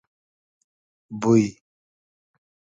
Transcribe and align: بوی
بوی 1.21 1.45